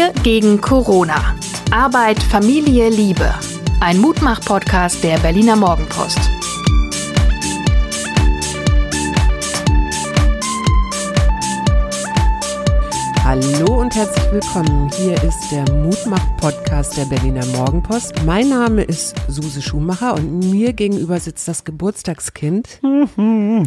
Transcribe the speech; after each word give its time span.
Wir 0.00 0.14
gegen 0.22 0.58
Corona. 0.62 1.34
Arbeit, 1.70 2.22
Familie, 2.22 2.88
Liebe. 2.88 3.34
Ein 3.80 3.98
Mutmach-Podcast 3.98 5.04
der 5.04 5.18
Berliner 5.18 5.56
Morgenpost. 5.56 6.18
Hallo 13.22 13.69
und 13.80 13.96
herzlich 13.96 14.30
willkommen. 14.30 14.90
Hier 14.92 15.14
ist 15.22 15.50
der 15.50 15.64
Mutmach-Podcast 15.72 16.98
der 16.98 17.06
Berliner 17.06 17.46
Morgenpost. 17.46 18.12
Mein 18.26 18.50
Name 18.50 18.82
ist 18.82 19.16
Suse 19.26 19.62
Schumacher 19.62 20.16
und 20.16 20.50
mir 20.50 20.74
gegenüber 20.74 21.18
sitzt 21.18 21.48
das 21.48 21.64
Geburtstagskind. 21.64 22.78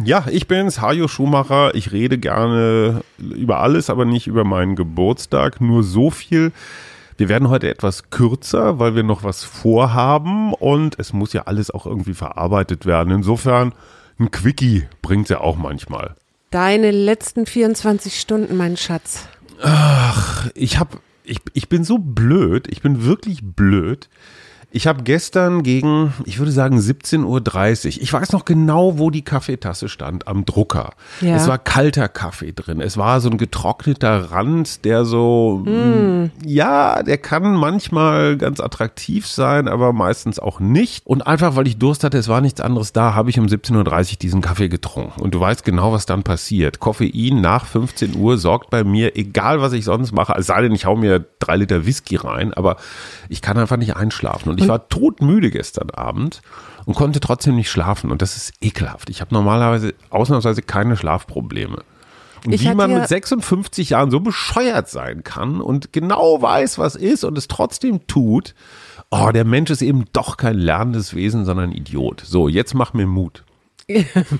Ja, 0.04 0.24
ich 0.30 0.46
bin's, 0.46 0.80
Hajo 0.80 1.08
Schumacher. 1.08 1.74
Ich 1.74 1.90
rede 1.90 2.18
gerne 2.18 3.02
über 3.18 3.58
alles, 3.58 3.90
aber 3.90 4.04
nicht 4.04 4.28
über 4.28 4.44
meinen 4.44 4.76
Geburtstag. 4.76 5.60
Nur 5.60 5.82
so 5.82 6.10
viel. 6.10 6.52
Wir 7.16 7.28
werden 7.28 7.48
heute 7.48 7.68
etwas 7.68 8.10
kürzer, 8.10 8.78
weil 8.78 8.94
wir 8.94 9.02
noch 9.02 9.24
was 9.24 9.42
vorhaben 9.42 10.54
und 10.54 10.96
es 11.00 11.12
muss 11.12 11.32
ja 11.32 11.42
alles 11.46 11.72
auch 11.72 11.86
irgendwie 11.86 12.14
verarbeitet 12.14 12.86
werden. 12.86 13.12
Insofern, 13.12 13.74
ein 14.20 14.30
Quickie 14.30 14.86
bringt's 15.02 15.30
ja 15.30 15.40
auch 15.40 15.56
manchmal. 15.56 16.14
Deine 16.52 16.92
letzten 16.92 17.46
24 17.46 18.20
Stunden, 18.20 18.56
mein 18.56 18.76
Schatz. 18.76 19.26
Ach, 19.66 20.50
ich 20.54 20.78
hab, 20.78 21.00
ich, 21.24 21.40
ich 21.54 21.70
bin 21.70 21.84
so 21.84 21.96
blöd, 21.98 22.68
ich 22.68 22.82
bin 22.82 23.04
wirklich 23.04 23.40
blöd. 23.42 24.10
Ich 24.74 24.88
habe 24.88 25.04
gestern 25.04 25.62
gegen, 25.62 26.12
ich 26.24 26.40
würde 26.40 26.50
sagen 26.50 26.80
17.30 26.80 27.22
Uhr, 27.26 28.02
ich 28.02 28.12
weiß 28.12 28.32
noch 28.32 28.44
genau, 28.44 28.98
wo 28.98 29.10
die 29.10 29.22
Kaffeetasse 29.22 29.88
stand, 29.88 30.26
am 30.26 30.44
Drucker. 30.44 30.94
Ja. 31.20 31.36
Es 31.36 31.46
war 31.46 31.58
kalter 31.58 32.08
Kaffee 32.08 32.52
drin. 32.52 32.80
Es 32.80 32.96
war 32.96 33.20
so 33.20 33.30
ein 33.30 33.38
getrockneter 33.38 34.32
Rand, 34.32 34.84
der 34.84 35.04
so, 35.04 35.62
mm. 35.64 36.32
ja, 36.44 37.04
der 37.04 37.18
kann 37.18 37.54
manchmal 37.54 38.36
ganz 38.36 38.58
attraktiv 38.58 39.28
sein, 39.28 39.68
aber 39.68 39.92
meistens 39.92 40.40
auch 40.40 40.58
nicht. 40.58 41.06
Und 41.06 41.24
einfach, 41.24 41.54
weil 41.54 41.68
ich 41.68 41.78
Durst 41.78 42.02
hatte, 42.02 42.18
es 42.18 42.26
war 42.26 42.40
nichts 42.40 42.60
anderes 42.60 42.92
da, 42.92 43.14
habe 43.14 43.30
ich 43.30 43.38
um 43.38 43.46
17.30 43.46 43.76
Uhr 43.76 44.18
diesen 44.18 44.40
Kaffee 44.40 44.68
getrunken. 44.68 45.22
Und 45.22 45.36
du 45.36 45.40
weißt 45.40 45.64
genau, 45.64 45.92
was 45.92 46.04
dann 46.04 46.24
passiert. 46.24 46.80
Koffein 46.80 47.40
nach 47.40 47.66
15 47.66 48.16
Uhr 48.16 48.38
sorgt 48.38 48.70
bei 48.70 48.82
mir, 48.82 49.16
egal 49.16 49.60
was 49.60 49.72
ich 49.72 49.84
sonst 49.84 50.10
mache, 50.10 50.34
es 50.36 50.46
sei 50.46 50.62
denn, 50.62 50.72
ich 50.72 50.84
hau 50.84 50.96
mir 50.96 51.24
drei 51.38 51.54
Liter 51.54 51.86
Whisky 51.86 52.16
rein, 52.16 52.52
aber 52.52 52.74
ich 53.28 53.40
kann 53.40 53.56
einfach 53.56 53.76
nicht 53.76 53.94
einschlafen. 53.94 54.50
Und 54.50 54.63
ich 54.63 54.63
war 54.68 54.88
todmüde 54.88 55.50
gestern 55.50 55.90
Abend 55.90 56.42
und 56.84 56.94
konnte 56.94 57.20
trotzdem 57.20 57.56
nicht 57.56 57.70
schlafen. 57.70 58.10
Und 58.10 58.22
das 58.22 58.36
ist 58.36 58.52
ekelhaft. 58.60 59.10
Ich 59.10 59.20
habe 59.20 59.34
normalerweise 59.34 59.94
ausnahmsweise 60.10 60.62
keine 60.62 60.96
Schlafprobleme. 60.96 61.82
Und 62.44 62.52
Ich 62.52 62.62
wie 62.62 62.74
man 62.74 62.92
mit 62.92 63.08
56 63.08 63.90
Jahren 63.90 64.10
so 64.10 64.20
bescheuert 64.20 64.88
sein 64.88 65.24
kann 65.24 65.60
und 65.60 65.92
genau 65.92 66.42
weiß, 66.42 66.78
was 66.78 66.94
ist 66.94 67.24
und 67.24 67.38
es 67.38 67.48
trotzdem 67.48 68.06
tut. 68.06 68.54
Oh, 69.10 69.30
der 69.32 69.44
Mensch 69.44 69.70
ist 69.70 69.80
eben 69.80 70.04
doch 70.12 70.36
kein 70.36 70.58
lernendes 70.58 71.14
Wesen, 71.14 71.44
sondern 71.44 71.70
ein 71.70 71.76
Idiot. 71.76 72.20
So, 72.20 72.48
jetzt 72.48 72.74
mach 72.74 72.92
mir 72.92 73.06
Mut. 73.06 73.44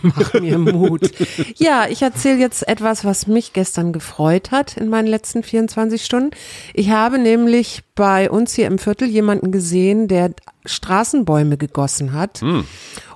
Mach 0.03 0.34
mir 0.34 0.59
Mut. 0.59 1.11
Ja, 1.56 1.87
ich 1.89 2.03
erzähle 2.03 2.39
jetzt 2.39 2.67
etwas, 2.67 3.05
was 3.05 3.27
mich 3.27 3.53
gestern 3.53 3.92
gefreut 3.92 4.50
hat 4.50 4.77
in 4.77 4.89
meinen 4.89 5.06
letzten 5.06 5.42
24 5.42 6.05
Stunden. 6.05 6.31
Ich 6.73 6.91
habe 6.91 7.19
nämlich 7.19 7.83
bei 7.95 8.31
uns 8.31 8.55
hier 8.55 8.67
im 8.67 8.78
Viertel 8.78 9.09
jemanden 9.09 9.53
gesehen, 9.53 10.09
der 10.09 10.31
Straßenbäume 10.65 11.56
gegossen 11.56 12.12
hat. 12.12 12.42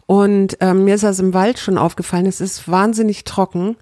Und 0.07 0.57
ähm, 0.61 0.85
mir 0.85 0.95
ist 0.95 1.05
das 1.05 1.19
im 1.19 1.35
Wald 1.35 1.59
schon 1.59 1.77
aufgefallen. 1.77 2.27
Es 2.27 2.41
ist 2.41 2.69
wahnsinnig 2.69 3.25
trocken. 3.25 3.77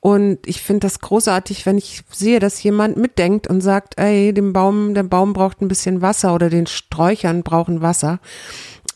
Und 0.00 0.46
ich 0.46 0.60
finde 0.60 0.80
das 0.80 0.98
großartig, 0.98 1.64
wenn 1.64 1.78
ich 1.78 2.02
sehe, 2.10 2.40
dass 2.40 2.62
jemand 2.62 2.96
mitdenkt 2.96 3.46
und 3.46 3.60
sagt, 3.60 3.98
ey, 3.98 4.34
dem 4.34 4.52
Baum, 4.52 4.94
der 4.94 5.04
Baum 5.04 5.32
braucht 5.32 5.62
ein 5.62 5.68
bisschen 5.68 6.02
Wasser 6.02 6.34
oder 6.34 6.50
den 6.50 6.66
Sträuchern 6.66 7.42
brauchen 7.42 7.82
Wasser. 7.82 8.18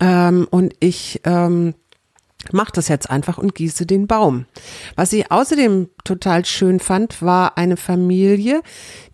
Ähm, 0.01 0.49
und 0.51 0.75
ich 0.81 1.21
ähm, 1.25 1.75
mach 2.53 2.71
das 2.71 2.89
jetzt 2.89 3.11
einfach 3.11 3.39
und 3.39 3.55
gieße 3.55 3.87
den 3.87 4.07
Baum. 4.07 4.47
Was 4.95 5.13
ich 5.13 5.31
außerdem 5.31 5.89
total 6.07 6.45
schön 6.45 6.81
fand, 6.81 7.21
war 7.23 7.59
eine 7.59 7.77
Familie, 7.77 8.63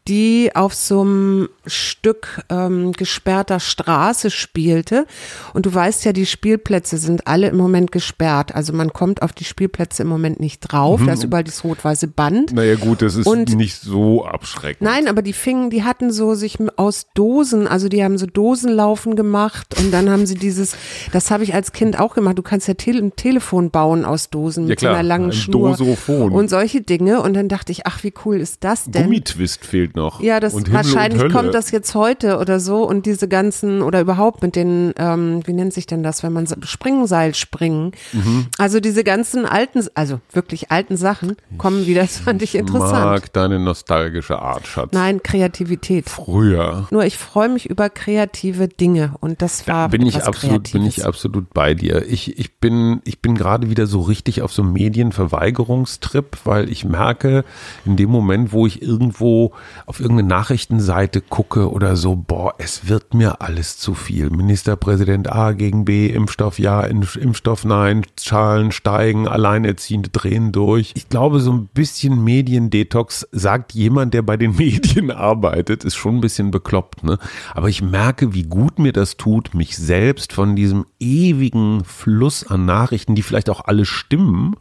die 0.09 0.51
auf 0.55 0.75
so 0.75 1.03
einem 1.03 1.49
Stück 1.65 2.43
ähm, 2.51 2.91
gesperrter 2.93 3.61
Straße 3.61 4.31
spielte. 4.33 5.07
Und 5.55 5.65
du 5.65 5.73
weißt 5.73 6.05
ja, 6.05 6.13
die 6.13 6.27
Spielplätze 6.27 6.97
sind 6.99 7.29
alle 7.29 7.47
im 7.49 7.57
Moment 7.57 7.93
gesperrt. 7.93 8.53
Also 8.53 8.73
man 8.73 8.93
kommt 8.93 9.23
auf 9.23 9.33
die 9.33 9.45
Spielplätze 9.45 10.03
im 10.03 10.09
Moment 10.09 10.41
nicht 10.41 10.59
drauf. 10.61 11.01
Da 11.07 11.13
ist 11.13 11.23
überall 11.23 11.45
das 11.45 11.63
rot-weiße 11.63 12.09
Band. 12.09 12.53
Naja, 12.53 12.75
gut, 12.75 13.01
das 13.01 13.15
ist 13.15 13.29
Und- 13.29 13.55
nicht 13.55 13.77
so 13.81 14.25
abschreckend. 14.25 14.83
Nein, 14.83 15.07
aber 15.07 15.23
die 15.23 15.33
fingen, 15.33 15.71
die 15.71 15.85
hatten 15.85 16.13
so 16.13 16.35
sich 16.35 16.59
aus 16.77 17.07
Dosen, 17.15 17.69
also 17.69 17.89
die 17.89 18.03
haben 18.03 18.19
so 18.19 18.27
Dosenlaufen 18.27 19.15
gemacht 19.15 19.79
und 19.79 19.93
dann 19.93 20.11
haben 20.11 20.27
sie 20.27 20.35
dieses, 20.35 20.75
das 21.13 21.31
habe 21.31 21.45
ich 21.45 21.55
als 21.55 21.71
Kind 21.71 22.01
auch 22.01 22.15
gemacht. 22.15 22.37
Du 22.39 22.43
kannst 22.43 22.67
ja 22.67 22.75
Tele 22.75 22.99
ein 22.99 23.15
Telefon 23.15 23.71
bauen 23.71 24.05
aus 24.05 24.31
Dosen 24.31 24.65
Ja, 24.65 24.71
mit 24.71 24.79
klar, 24.81 24.95
so 24.95 24.99
einer 24.99 25.09
langen 25.09 25.27
ein 25.27 25.33
Schnur 25.33 25.77
Dosophon. 25.77 26.33
und 26.33 26.51
solche 26.51 26.82
Dinge. 26.83 27.21
Und 27.23 27.35
dann 27.35 27.49
dachte 27.49 27.73
ich, 27.73 27.87
ach, 27.87 28.03
wie 28.03 28.13
cool 28.25 28.37
ist 28.41 28.65
das 28.65 28.85
denn? 28.85 29.05
Gummitwist 29.05 29.65
fehlt 29.65 29.97
noch. 29.97 30.21
Ja, 30.21 30.41
das 30.41 30.55
Und 30.55 30.73
wahrscheinlich 30.73 31.33
kommt 31.33 31.55
das 31.55 31.71
jetzt 31.71 31.95
heute 31.95 32.39
oder 32.39 32.61
so 32.61 32.87
und 32.89 33.07
diese 33.07 33.29
ganzen 33.29 33.83
oder 33.83 34.01
überhaupt 34.01 34.43
mit 34.43 34.57
den, 34.57 34.93
ähm, 34.97 35.41
wie 35.47 35.53
nennt 35.53 35.73
sich 35.73 35.87
denn 35.87 36.03
das, 36.03 36.23
wenn 36.23 36.33
man 36.33 36.47
Springseil 36.63 37.35
springen. 37.35 37.93
Mhm. 38.13 38.47
Also 38.59 38.81
diese 38.81 39.05
ganzen 39.05 39.47
alten, 39.47 39.87
also 39.95 40.21
wirklich 40.33 40.71
alten 40.71 40.97
Sachen 40.97 41.37
kommen 41.59 41.87
wieder. 41.87 42.03
Das 42.03 42.19
fand 42.19 42.43
ich 42.43 42.55
interessant. 42.55 43.05
mag 43.05 43.33
deine 43.33 43.59
nostalgische 43.59 44.41
Art, 44.41 44.67
Schatz. 44.67 44.91
Nein, 44.93 45.23
Kreativität. 45.23 46.09
Früher. 46.09 46.89
Nur 46.91 47.05
ich 47.05 47.17
freue 47.17 47.49
mich 47.49 47.69
über 47.69 47.89
kreative 47.91 48.69
Dinge 48.69 49.15
und 49.21 49.43
das 49.43 49.67
war 49.69 49.89
bin 49.89 50.07
ich 50.07 50.23
absolut, 50.25 50.73
bin 50.73 50.83
ich 50.83 50.97
Kreatives. 50.97 51.05
absolut 51.05 51.55
bei 51.55 51.75
dir. 51.75 52.07
Ich, 52.09 52.39
ich 52.39 52.59
bin, 52.59 53.01
ich 53.05 53.21
bin 53.21 53.35
gerade 53.35 53.71
wieder 53.71 53.87
so 53.87 54.01
richtig 54.01 54.43
auf 54.43 54.53
so 54.53 54.63
einem 54.63 54.73
Medienverweigerungstrip, 54.73 56.39
weil 56.45 56.69
ich 56.73 56.85
merke, 56.85 57.45
in 57.85 57.97
dem 57.97 58.11
Moment, 58.11 58.53
wo 58.53 58.67
ich 58.67 58.83
irgendwo 58.83 59.53
auf 59.87 60.01
irgendeine 60.01 60.29
Nachrichtenseite 60.29 61.21
gucke 61.21 61.71
oder 61.71 61.97
so, 61.97 62.17
boah, 62.17 62.55
es 62.59 62.89
wird 62.89 63.15
mir 63.15 63.41
alles 63.41 63.79
zu 63.79 63.95
viel. 63.95 64.31
Ministerpräsident 64.31 65.31
A 65.31 65.53
gegen 65.53 65.85
B, 65.85 66.07
Impfstoff 66.09 66.59
ja, 66.59 66.81
Impf- 66.83 67.19
Impfstoff 67.19 67.65
nein, 67.65 68.03
Zahlen 68.17 68.73
steigen, 68.73 69.29
Alleinerziehende 69.29 70.09
drehen 70.11 70.53
durch. 70.53 70.93
Ich 70.97 71.09
glaube, 71.09 71.41
so 71.41 71.53
ein 71.53 71.67
bisschen 71.73 72.25
Mediendetox 72.25 73.29
sagt 73.33 73.73
jemand, 73.73 74.15
der 74.15 74.23
bei 74.23 74.37
den 74.37 74.57
Medien 74.57 75.11
arbeitet, 75.11 75.85
ist 75.85 75.95
schon 75.97 76.17
ein 76.17 76.21
bisschen 76.21 76.51
bekloppt, 76.51 77.05
ne? 77.05 77.19
Aber 77.55 77.69
ich 77.69 77.83
merke, 77.83 78.35
wie 78.35 78.45
gut 78.45 78.79
mir 78.79 78.93
das 78.93 79.17
tut, 79.17 79.55
mich 79.55 79.77
selbst 79.77 80.33
von 80.33 80.57
diesem 80.57 80.87
ewigen 80.99 81.85
Fluss 81.85 82.47
an 82.47 82.65
Nachrichten, 82.65 83.15
die 83.15 83.23
vielleicht 83.23 83.51
auch 83.51 83.65
alle 83.65 83.85
stimmen, 83.85 84.57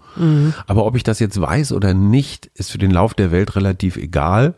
aber 0.68 0.86
ob 0.86 0.96
ich 0.96 1.04
das 1.04 1.20
jetzt 1.20 1.40
weiß 1.40 1.72
oder 1.72 1.94
nicht, 2.10 2.50
ist 2.56 2.72
für 2.72 2.78
den 2.78 2.92
Lauf 2.92 3.14
der 3.14 3.32
Welt 3.32 3.56
relativ 3.56 3.98
egal. 3.98 4.56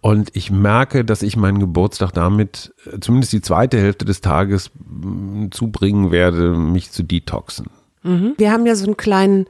Und 0.00 0.34
ich 0.34 0.50
merke, 0.50 1.04
dass 1.04 1.22
ich 1.22 1.36
meinen 1.36 1.58
Geburtstag 1.58 2.12
damit, 2.12 2.72
äh, 2.86 3.00
zumindest 3.00 3.32
die 3.32 3.42
zweite 3.42 3.78
Hälfte 3.78 4.04
des 4.04 4.20
Tages, 4.20 4.70
zubringen 5.50 6.10
werde, 6.10 6.56
mich 6.56 6.90
zu 6.90 7.02
detoxen. 7.02 7.66
Wir 8.02 8.50
haben 8.50 8.64
ja 8.66 8.74
so 8.74 8.86
einen 8.86 8.96
kleinen 8.96 9.46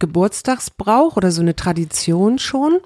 Geburtstagsbrauch 0.00 1.16
oder 1.16 1.30
so 1.30 1.40
eine 1.40 1.54
Tradition 1.54 2.38
schon. 2.38 2.80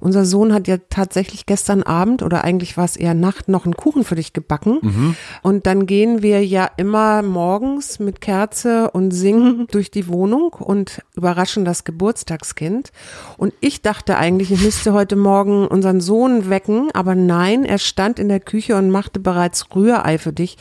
Unser 0.00 0.24
Sohn 0.26 0.52
hat 0.52 0.68
ja 0.68 0.76
tatsächlich 0.90 1.46
gestern 1.46 1.82
Abend 1.82 2.22
oder 2.22 2.44
eigentlich 2.44 2.76
war 2.76 2.84
es 2.84 2.96
eher 2.96 3.14
Nacht 3.14 3.48
noch 3.48 3.64
einen 3.64 3.74
Kuchen 3.74 4.04
für 4.04 4.14
dich 4.16 4.32
gebacken. 4.32 5.16
Und 5.42 5.66
dann 5.66 5.86
gehen 5.86 6.22
wir 6.22 6.44
ja 6.44 6.68
immer 6.76 7.22
morgens 7.22 7.98
mit 7.98 8.20
Kerze 8.20 8.90
und 8.90 9.12
singen 9.12 9.66
durch 9.70 9.90
die 9.90 10.08
Wohnung 10.08 10.52
und 10.52 11.00
überraschen 11.14 11.64
das 11.64 11.84
Geburtstagskind. 11.84 12.92
Und 13.36 13.54
ich 13.60 13.82
dachte 13.82 14.18
eigentlich, 14.18 14.50
ich 14.52 14.60
müsste 14.62 14.92
heute 14.92 15.16
Morgen 15.16 15.66
unseren 15.66 16.00
Sohn 16.00 16.50
wecken, 16.50 16.90
aber 16.92 17.14
nein, 17.14 17.64
er 17.64 17.78
stand 17.78 18.18
in 18.18 18.28
der 18.28 18.40
Küche 18.40 18.76
und 18.76 18.90
machte 18.90 19.20
bereits 19.20 19.66
Rührei 19.74 20.18
für 20.18 20.32
dich 20.32 20.56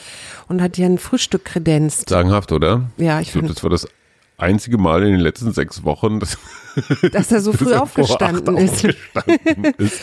und 0.47 0.61
hat 0.61 0.77
dir 0.77 0.85
ein 0.85 0.97
Frühstück 0.97 1.45
kredenzt. 1.45 2.09
Sagenhaft, 2.09 2.51
oder? 2.51 2.83
Ja, 2.97 3.19
ich 3.19 3.27
ich 3.27 3.33
glaube, 3.33 3.47
find- 3.47 3.57
das 3.57 3.63
war 3.63 3.69
das 3.69 3.87
einzige 4.37 4.77
Mal 4.77 5.03
in 5.03 5.11
den 5.13 5.21
letzten 5.21 5.51
sechs 5.53 5.83
Wochen, 5.83 6.19
dass, 6.19 6.37
Dass 7.11 7.31
er 7.31 7.41
so 7.41 7.53
früh 7.53 7.71
er 7.71 7.83
aufgestanden 7.83 8.57
ist. 8.57 8.85
aufgestanden 8.85 9.63
ist. 9.77 10.01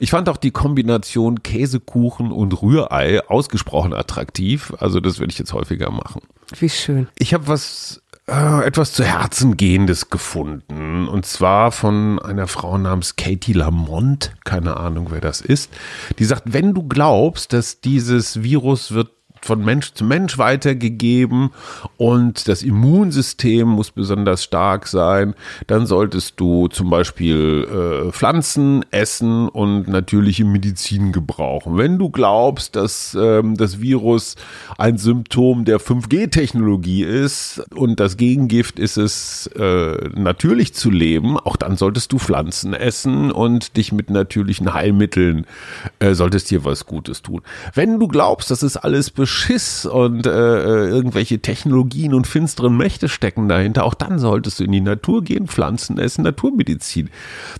Ich 0.00 0.10
fand 0.10 0.28
auch 0.28 0.36
die 0.36 0.50
Kombination 0.50 1.42
Käsekuchen 1.42 2.30
und 2.32 2.60
Rührei 2.60 3.26
ausgesprochen 3.28 3.94
attraktiv. 3.94 4.72
Also 4.78 5.00
das 5.00 5.18
werde 5.18 5.32
ich 5.32 5.38
jetzt 5.38 5.52
häufiger 5.52 5.90
machen. 5.90 6.20
Wie 6.58 6.68
schön. 6.68 7.08
Ich 7.18 7.32
habe 7.32 7.46
was 7.48 8.02
äh, 8.26 8.64
etwas 8.64 8.92
zu 8.92 9.04
Herzen 9.04 9.56
gehendes 9.56 10.10
gefunden 10.10 11.08
und 11.08 11.26
zwar 11.26 11.72
von 11.72 12.18
einer 12.18 12.46
Frau 12.46 12.76
namens 12.78 13.16
Katie 13.16 13.54
Lamont, 13.54 14.34
keine 14.44 14.76
Ahnung 14.76 15.08
wer 15.10 15.20
das 15.20 15.40
ist, 15.40 15.70
die 16.18 16.24
sagt, 16.24 16.52
wenn 16.52 16.74
du 16.74 16.86
glaubst, 16.86 17.52
dass 17.52 17.80
dieses 17.80 18.42
Virus 18.42 18.92
wird 18.92 19.10
von 19.42 19.64
Mensch 19.64 19.92
zu 19.94 20.04
Mensch 20.04 20.38
weitergegeben 20.38 21.50
und 21.96 22.48
das 22.48 22.62
Immunsystem 22.62 23.68
muss 23.68 23.90
besonders 23.90 24.44
stark 24.44 24.86
sein. 24.86 25.34
Dann 25.66 25.86
solltest 25.86 26.38
du 26.38 26.68
zum 26.68 26.90
Beispiel 26.90 27.66
äh, 28.08 28.12
Pflanzen 28.12 28.84
essen 28.90 29.48
und 29.48 29.88
natürliche 29.88 30.44
Medizin 30.44 31.12
gebrauchen. 31.12 31.76
Wenn 31.78 31.98
du 31.98 32.10
glaubst, 32.10 32.76
dass 32.76 33.16
ähm, 33.18 33.56
das 33.56 33.80
Virus 33.80 34.36
ein 34.78 34.98
Symptom 34.98 35.64
der 35.64 35.80
5G-Technologie 35.80 37.04
ist 37.04 37.62
und 37.74 38.00
das 38.00 38.16
Gegengift 38.16 38.78
ist 38.78 38.96
es, 38.96 39.46
äh, 39.58 40.10
natürlich 40.14 40.74
zu 40.74 40.90
leben, 40.90 41.38
auch 41.38 41.56
dann 41.56 41.76
solltest 41.76 42.12
du 42.12 42.18
Pflanzen 42.18 42.74
essen 42.74 43.32
und 43.32 43.76
dich 43.76 43.92
mit 43.92 44.10
natürlichen 44.10 44.74
Heilmitteln 44.74 45.46
äh, 45.98 46.14
solltest 46.14 46.50
dir 46.50 46.64
was 46.64 46.86
Gutes 46.86 47.22
tun. 47.22 47.42
Wenn 47.74 47.98
du 47.98 48.08
glaubst, 48.08 48.50
das 48.50 48.62
ist 48.62 48.76
alles 48.76 49.10
Beschiss 49.30 49.86
und 49.86 50.26
äh, 50.26 50.30
äh, 50.30 50.88
irgendwelche 50.88 51.38
Technologien 51.38 52.14
und 52.14 52.26
finsteren 52.26 52.76
Mächte 52.76 53.08
stecken 53.08 53.48
dahinter, 53.48 53.84
auch 53.84 53.94
dann 53.94 54.18
solltest 54.18 54.58
du 54.58 54.64
in 54.64 54.72
die 54.72 54.80
Natur 54.80 55.22
gehen, 55.22 55.46
Pflanzen 55.46 55.98
essen, 55.98 56.24
Naturmedizin. 56.24 57.10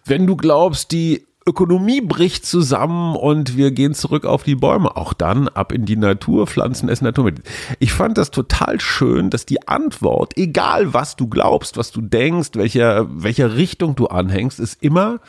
Wenn 0.05 0.27
du 0.27 0.35
glaubst, 0.35 0.91
die 0.91 1.25
Ökonomie 1.47 2.01
bricht 2.01 2.45
zusammen 2.45 3.15
und 3.15 3.57
wir 3.57 3.71
gehen 3.71 3.95
zurück 3.95 4.25
auf 4.25 4.43
die 4.43 4.57
Bäume. 4.57 4.97
Auch 4.97 5.13
dann 5.13 5.47
ab 5.47 5.71
in 5.71 5.87
die 5.87 5.97
Natur, 5.97 6.49
Pflanzen 6.49 6.89
essen 6.89 7.05
Naturmedizin. 7.05 7.45
Ich 7.79 7.93
fand 7.93 8.19
das 8.19 8.33
total 8.33 8.81
schön, 8.81 9.31
dass 9.31 9.47
die 9.47 9.69
Antwort, 9.69 10.37
egal 10.37 10.93
was 10.93 11.15
du 11.15 11.29
glaubst, 11.29 11.77
was 11.77 11.93
du 11.93 12.01
denkst, 12.01 12.51
welcher, 12.55 13.07
welcher 13.11 13.55
Richtung 13.55 13.95
du 13.95 14.09
anhängst, 14.09 14.59
ist 14.59 14.83
immer, 14.83 15.21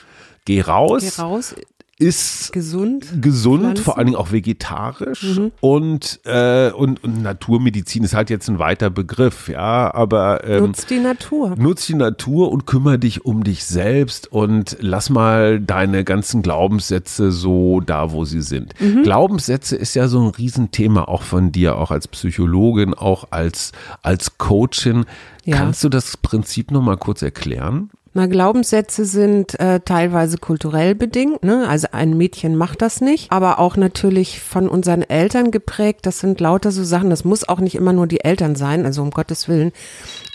geh 0.46 0.62
raus. 0.62 1.04
Geh 1.04 1.22
raus, 1.22 1.56
ist 2.02 2.52
gesund, 2.52 3.06
gesund, 3.22 3.62
Pflanzen. 3.64 3.84
vor 3.84 3.98
allen 3.98 4.08
Dingen 4.08 4.18
auch 4.18 4.32
vegetarisch 4.32 5.38
Mhm. 5.38 5.52
und, 5.62 6.20
äh, 6.26 6.72
und, 6.72 7.04
und 7.04 7.22
Naturmedizin 7.22 8.04
ist 8.04 8.14
halt 8.14 8.30
jetzt 8.30 8.50
ein 8.50 8.60
weiter 8.60 8.90
Begriff, 8.90 9.48
ja, 9.48 9.94
aber 9.94 10.44
ähm, 10.48 10.66
nutzt 10.68 10.90
die 10.90 11.00
Natur. 11.00 11.56
nutz 11.58 11.86
die 11.86 11.94
Natur 11.94 12.52
und 12.52 12.66
kümmere 12.66 12.98
dich 13.00 13.24
um 13.26 13.44
dich 13.44 13.66
selbst 13.66 14.32
und 14.32 14.78
lass 14.82 15.10
mal 15.10 15.60
deine 15.60 16.04
ganzen 16.04 16.42
Glaubenssätze 16.42 17.32
so 17.32 17.80
da, 17.82 18.12
wo 18.12 18.26
sie 18.26 18.42
sind. 18.42 18.74
Mhm. 18.82 19.04
Glaubenssätze 19.04 19.76
ist 19.76 19.94
ja 19.96 20.08
so 20.08 20.22
ein 20.22 20.30
Riesenthema 20.30 21.04
auch 21.04 21.22
von 21.22 21.52
dir, 21.52 21.78
auch 21.78 21.92
als 21.92 22.08
Psychologin, 22.08 22.94
auch 22.94 23.28
als, 23.32 23.72
als 24.02 24.38
Coachin. 24.38 25.06
Ja. 25.46 25.58
Kannst 25.58 25.84
du 25.84 25.90
das 25.90 26.18
Prinzip 26.18 26.72
nochmal 26.72 26.98
kurz 26.98 27.22
erklären? 27.22 27.90
Na, 28.14 28.26
Glaubenssätze 28.26 29.06
sind 29.06 29.58
äh, 29.62 29.80
teilweise 29.80 30.38
kulturell 30.38 30.96
bedingt, 30.96 31.44
ne? 31.46 31.66
Also 31.70 31.88
ein 31.94 32.18
Mädchen 32.18 32.58
macht 32.58 32.82
das 32.82 33.00
nicht, 33.00 33.32
aber 33.32 33.58
auch 33.58 33.78
natürlich 33.78 34.42
von 34.42 34.68
unseren 34.68 35.02
Eltern 35.02 35.50
geprägt. 35.50 36.06
Das 36.06 36.20
sind 36.20 36.42
lauter 36.42 36.72
so 36.72 36.84
Sachen, 36.84 37.10
das 37.10 37.24
muss 37.24 37.48
auch 37.48 37.60
nicht 37.60 37.76
immer 37.76 37.94
nur 37.94 38.08
die 38.08 38.20
Eltern 38.22 38.56
sein, 38.56 38.86
also 38.86 39.02
um 39.02 39.12
Gottes 39.12 39.48
Willen. 39.48 39.72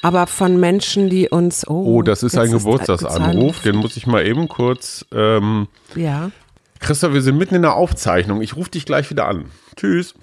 Aber 0.00 0.26
von 0.26 0.58
Menschen, 0.58 1.10
die 1.10 1.28
uns. 1.28 1.66
Oh, 1.68 1.96
Oh, 1.96 2.02
das 2.02 2.22
ist 2.22 2.38
ein 2.38 2.50
Geburtstagsanruf, 2.50 3.60
den 3.60 3.76
muss 3.76 3.96
ich 3.98 4.06
mal 4.06 4.26
eben 4.26 4.48
kurz. 4.48 5.04
Ähm, 5.12 5.68
Ja. 5.94 6.30
Christoph, 6.80 7.12
wir 7.12 7.22
sind 7.22 7.36
mitten 7.38 7.54
in 7.56 7.62
der 7.62 7.74
Aufzeichnung. 7.74 8.40
Ich 8.42 8.56
rufe 8.56 8.70
dich 8.70 8.86
gleich 8.86 9.10
wieder 9.10 9.26
an. 9.26 9.46
Tschüss. 9.76 10.14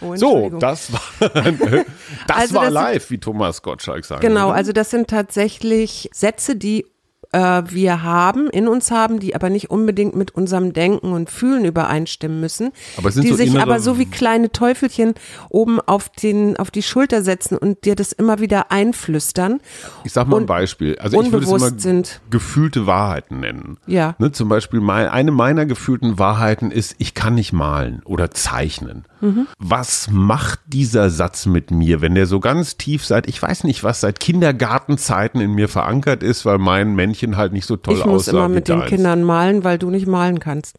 Oh, 0.00 0.16
So, 0.16 0.50
das 0.50 0.92
war, 0.92 1.00
das 1.30 2.36
Also 2.36 2.54
war 2.54 2.64
das 2.64 2.64
sind- 2.64 2.72
live, 2.74 3.10
wie 3.10 3.18
Thomas 3.18 3.62
Gottschalk 3.62 4.04
sagt. 4.04 4.20
Genau, 4.20 4.50
also 4.50 4.72
das 4.72 4.90
sind 4.90 5.08
tatsächlich 5.08 6.08
Sätze, 6.12 6.56
die 6.56 6.86
äh, 7.34 7.62
wir 7.68 8.02
haben, 8.04 8.48
in 8.48 8.68
uns 8.68 8.92
haben, 8.92 9.18
die 9.18 9.34
aber 9.34 9.50
nicht 9.50 9.70
unbedingt 9.70 10.14
mit 10.14 10.34
unserem 10.34 10.72
Denken 10.72 11.12
und 11.12 11.30
Fühlen 11.30 11.64
übereinstimmen 11.64 12.40
müssen, 12.40 12.72
die 12.96 13.28
so 13.28 13.34
sich 13.34 13.58
aber 13.58 13.80
so 13.80 13.98
wie 13.98 14.06
kleine 14.06 14.52
Teufelchen 14.52 15.14
oben 15.48 15.80
auf 15.80 16.08
den 16.08 16.56
auf 16.56 16.70
die 16.70 16.82
Schulter 16.82 17.22
setzen 17.22 17.58
und 17.58 17.84
dir 17.84 17.96
das 17.96 18.12
immer 18.12 18.38
wieder 18.38 18.70
einflüstern. 18.70 19.60
Ich 20.04 20.12
sag 20.12 20.28
mal 20.28 20.40
ein 20.40 20.46
Beispiel. 20.46 20.96
Also 20.98 21.20
ich 21.20 21.32
würde 21.32 21.44
es 21.44 21.52
immer 21.52 21.78
sind. 21.78 22.20
gefühlte 22.30 22.86
Wahrheiten 22.86 23.40
nennen. 23.40 23.78
Ja. 23.86 24.14
Ne, 24.18 24.30
zum 24.30 24.48
Beispiel 24.48 24.80
mein, 24.80 25.08
eine 25.08 25.32
meiner 25.32 25.66
gefühlten 25.66 26.18
Wahrheiten 26.18 26.70
ist, 26.70 26.94
ich 26.98 27.14
kann 27.14 27.34
nicht 27.34 27.52
malen 27.52 28.00
oder 28.04 28.30
zeichnen. 28.30 29.06
Mhm. 29.20 29.46
Was 29.58 30.08
macht 30.10 30.60
dieser 30.66 31.10
Satz 31.10 31.46
mit 31.46 31.70
mir, 31.70 32.00
wenn 32.00 32.14
der 32.14 32.26
so 32.26 32.38
ganz 32.40 32.76
tief 32.76 33.04
seit, 33.04 33.26
ich 33.26 33.42
weiß 33.42 33.64
nicht 33.64 33.82
was, 33.82 34.00
seit 34.00 34.20
Kindergartenzeiten 34.20 35.40
in 35.40 35.52
mir 35.52 35.68
verankert 35.68 36.22
ist, 36.22 36.44
weil 36.44 36.58
mein 36.58 36.94
Männchen 36.94 37.23
halt 37.36 37.52
nicht 37.52 37.66
so 37.66 37.76
toll 37.76 37.94
ich 37.98 38.04
muss 38.04 38.28
aussah 38.28 38.30
immer 38.38 38.48
mit 38.48 38.68
den 38.68 38.78
deins. 38.80 38.90
Kindern 38.90 39.22
malen, 39.24 39.64
weil 39.64 39.78
du 39.78 39.90
nicht 39.90 40.06
malen 40.06 40.38
kannst. 40.40 40.76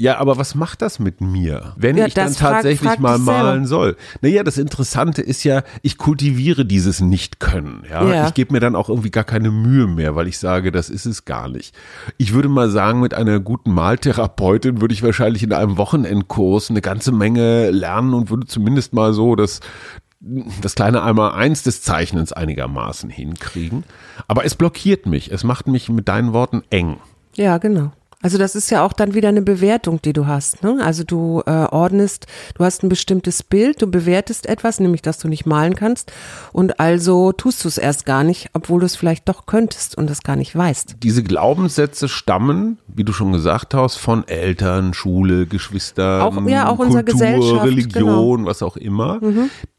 Ja, 0.00 0.18
aber 0.18 0.38
was 0.38 0.54
macht 0.54 0.80
das 0.80 1.00
mit 1.00 1.20
mir, 1.20 1.72
wenn 1.76 1.96
Ja, 1.96 2.06
ich 2.06 2.14
dann 2.14 2.28
das 2.28 2.38
frag- 2.38 2.52
tatsächlich 2.52 2.88
frag 2.88 3.00
mal 3.00 3.18
malen 3.18 3.66
soll? 3.66 3.96
Naja, 4.20 4.44
das 4.44 4.56
Interessante 4.56 5.22
ist 5.22 5.42
ja, 5.42 5.64
ich 5.82 5.98
kultiviere 5.98 6.64
dieses 6.64 7.00
Nicht-Können. 7.00 7.82
Ja? 7.90 8.04
Ja. 8.08 8.28
Ich 8.28 8.34
gebe 8.34 8.52
mir 8.52 8.60
dann 8.60 8.76
auch 8.76 8.88
irgendwie 8.88 9.10
gar 9.10 9.24
keine 9.24 9.50
Mühe 9.50 9.88
mehr, 9.88 10.14
weil 10.14 10.28
ich 10.28 10.38
sage, 10.38 10.70
das 10.70 10.88
ist 10.88 11.04
es 11.04 11.24
gar 11.24 11.48
nicht. 11.48 11.74
Ich 12.16 12.32
würde 12.32 12.48
mal 12.48 12.70
sagen, 12.70 13.00
mit 13.00 13.12
einer 13.12 13.40
guten 13.40 13.72
Maltherapeutin 13.72 14.80
würde 14.80 14.94
ich 14.94 15.02
wahrscheinlich 15.02 15.42
in 15.42 15.52
einem 15.52 15.76
Wochenendkurs 15.78 16.70
eine 16.70 16.80
ganze 16.80 17.10
Menge 17.10 17.70
lernen 17.70 18.14
und 18.14 18.30
würde 18.30 18.46
zumindest 18.46 18.92
mal 18.92 19.12
so 19.12 19.34
das 19.34 19.58
das 20.20 20.74
kleine 20.74 21.02
einmal 21.02 21.32
eins 21.32 21.62
des 21.62 21.82
Zeichnens 21.82 22.32
einigermaßen 22.32 23.10
hinkriegen. 23.10 23.84
Aber 24.26 24.44
es 24.44 24.54
blockiert 24.54 25.06
mich. 25.06 25.30
Es 25.30 25.44
macht 25.44 25.68
mich 25.68 25.88
mit 25.88 26.08
deinen 26.08 26.32
Worten 26.32 26.62
eng. 26.70 26.98
Ja, 27.34 27.58
genau. 27.58 27.92
Also 28.20 28.36
das 28.36 28.56
ist 28.56 28.70
ja 28.70 28.84
auch 28.84 28.92
dann 28.92 29.14
wieder 29.14 29.28
eine 29.28 29.42
Bewertung, 29.42 30.02
die 30.02 30.12
du 30.12 30.26
hast. 30.26 30.64
Ne? 30.64 30.78
Also 30.82 31.04
du 31.04 31.40
äh, 31.46 31.50
ordnest, 31.50 32.26
du 32.56 32.64
hast 32.64 32.82
ein 32.82 32.88
bestimmtes 32.88 33.44
Bild, 33.44 33.80
du 33.80 33.86
bewertest 33.86 34.46
etwas, 34.46 34.80
nämlich 34.80 35.02
dass 35.02 35.18
du 35.18 35.28
nicht 35.28 35.46
malen 35.46 35.76
kannst 35.76 36.10
und 36.52 36.80
also 36.80 37.30
tust 37.30 37.62
du 37.62 37.68
es 37.68 37.78
erst 37.78 38.06
gar 38.06 38.24
nicht, 38.24 38.48
obwohl 38.54 38.80
du 38.80 38.86
es 38.86 38.96
vielleicht 38.96 39.28
doch 39.28 39.46
könntest 39.46 39.96
und 39.96 40.10
es 40.10 40.24
gar 40.24 40.34
nicht 40.34 40.56
weißt. 40.56 40.96
Diese 41.04 41.22
Glaubenssätze 41.22 42.08
stammen, 42.08 42.78
wie 42.88 43.04
du 43.04 43.12
schon 43.12 43.30
gesagt 43.32 43.72
hast, 43.74 43.96
von 43.98 44.26
Eltern, 44.26 44.94
Schule, 44.94 45.46
Geschwistern, 45.46 46.20
Auch- 46.22 46.48
ja, 46.48 46.68
auch 46.68 46.76
Kultur, 46.78 47.04
Gesellschaft, 47.04 47.52
genau. 47.52 47.62
Religion, 47.62 48.46
was 48.46 48.62
auch 48.64 48.76
immer. 48.76 49.20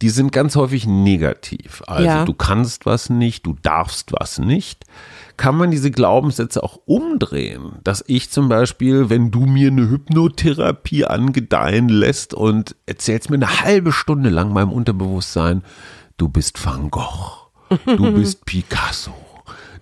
Die 0.01 0.09
sind 0.09 0.31
ganz 0.31 0.55
häufig 0.55 0.87
negativ. 0.87 1.83
Also 1.87 2.05
Ja. 2.05 2.23
du 2.23 2.33
kannst 2.33 2.85
was 2.85 3.09
nicht, 3.09 3.45
du 3.45 3.57
darfst 3.61 4.13
was 4.17 4.37
nicht. 4.39 4.85
Kann 5.39 5.55
man 5.55 5.71
diese 5.71 5.89
Glaubenssätze 5.89 6.61
auch 6.61 6.81
umdrehen, 6.83 7.77
dass 7.85 8.03
ich 8.07 8.29
zum 8.29 8.49
Beispiel, 8.49 9.09
wenn 9.09 9.31
du 9.31 9.45
mir 9.45 9.71
eine 9.71 9.89
Hypnotherapie 9.89 11.05
angedeihen 11.05 11.87
lässt 11.87 12.33
und 12.33 12.75
erzählst 12.87 13.29
mir 13.29 13.37
eine 13.37 13.61
halbe 13.61 13.93
Stunde 13.93 14.31
lang 14.31 14.51
meinem 14.51 14.73
Unterbewusstsein, 14.73 15.63
du 16.17 16.27
bist 16.27 16.65
Van 16.65 16.91
Gogh, 16.91 17.47
du 17.85 18.11
bist 18.15 18.43
Picasso, 18.43 19.13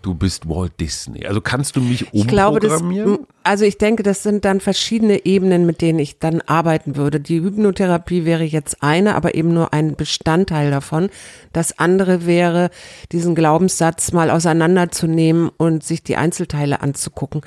du 0.04 0.14
bist 0.14 0.48
Walt 0.48 0.80
Disney. 0.80 1.26
Also 1.26 1.42
kannst 1.42 1.76
du 1.76 1.82
mich 1.82 2.06
Ich 2.12 2.28
glaube, 2.28 2.60
das, 2.60 2.74
umprogrammieren? 2.74 3.26
Also 3.48 3.64
ich 3.64 3.78
denke, 3.78 4.04
das 4.04 4.24
sind 4.24 4.44
dann 4.44 4.60
verschiedene 4.60 5.26
Ebenen, 5.26 5.66
mit 5.66 5.82
denen 5.82 6.00
ich 6.00 6.20
dann 6.20 6.42
arbeiten 6.42 6.98
würde. 6.98 7.22
Die 7.22 7.42
Hypnotherapie 7.42 8.26
wäre 8.26 8.44
jetzt 8.44 8.84
eine, 8.84 9.16
aber 9.16 9.36
eben 9.36 9.54
nur 9.54 9.74
ein 9.74 9.96
Bestandteil 9.96 10.70
davon. 10.70 11.10
Das 11.54 11.80
andere 11.80 12.26
wäre, 12.26 12.70
diesen 13.14 13.36
Glaubenssatz 13.36 14.12
mal 14.12 14.30
auseinanderzunehmen 14.30 15.50
und 15.56 15.82
sich 15.84 16.04
die 16.04 16.18
Einzelteile 16.18 16.82
anzugucken. 16.82 17.42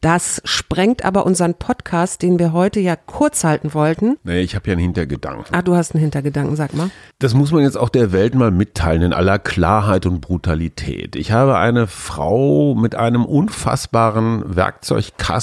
Das 0.00 0.40
sprengt 0.44 1.04
aber 1.04 1.26
unseren 1.26 1.54
Podcast, 1.54 2.22
den 2.22 2.38
wir 2.38 2.54
heute 2.54 2.80
ja 2.80 2.96
kurz 2.96 3.44
halten 3.44 3.74
wollten. 3.74 4.16
Nee, 4.24 4.40
ich 4.40 4.54
habe 4.54 4.68
ja 4.68 4.72
einen 4.72 4.82
Hintergedanken. 4.82 5.54
Ah, 5.54 5.60
du 5.60 5.76
hast 5.76 5.94
einen 5.94 6.00
Hintergedanken, 6.00 6.56
sag 6.56 6.72
mal. 6.72 6.90
Das 7.18 7.34
muss 7.34 7.52
man 7.52 7.62
jetzt 7.62 7.76
auch 7.76 7.90
der 7.90 8.12
Welt 8.12 8.34
mal 8.34 8.50
mitteilen 8.50 9.02
in 9.02 9.12
aller 9.12 9.38
Klarheit 9.38 10.06
und 10.06 10.22
Brutalität. 10.22 11.16
Ich 11.16 11.32
habe 11.32 11.58
eine 11.58 11.86
Frau 11.86 12.74
mit 12.74 12.94
einem 12.94 13.26
unfassbaren 13.26 14.56
Werkzeugkasten, 14.56 15.33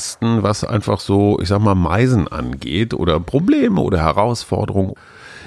was 0.43 0.63
einfach 0.63 0.99
so, 0.99 1.39
ich 1.41 1.49
sag 1.49 1.59
mal, 1.61 1.75
Meisen 1.75 2.27
angeht 2.27 2.93
oder 2.93 3.19
Probleme 3.19 3.81
oder 3.81 3.99
Herausforderungen. 3.99 4.93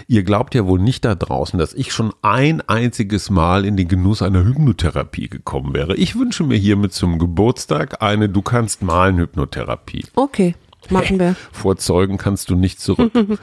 Ihr 0.07 0.23
glaubt 0.23 0.55
ja 0.55 0.67
wohl 0.67 0.79
nicht 0.79 1.05
da 1.05 1.15
draußen, 1.15 1.59
dass 1.59 1.73
ich 1.73 1.93
schon 1.93 2.13
ein 2.21 2.61
einziges 2.69 3.31
Mal 3.31 3.65
in 3.65 3.77
den 3.77 3.89
Genuss 3.89 4.21
einer 4.21 4.45
Hypnotherapie 4.45 5.29
gekommen 5.29 5.73
wäre. 5.73 5.97
Ich 5.97 6.19
wünsche 6.19 6.45
mir 6.45 6.59
hiermit 6.59 6.93
zum 6.93 7.19
Geburtstag 7.19 8.03
eine 8.03 8.29
Du 8.29 8.43
kannst 8.43 8.83
malen 8.83 9.17
Hypnotherapie. 9.17 10.05
Okay, 10.15 10.55
machen 10.91 11.19
wir. 11.19 11.37
Vor 11.53 11.77
Zeugen 11.77 12.17
kannst 12.19 12.51
du 12.51 12.55
nicht 12.57 12.81
zurück. 12.81 13.13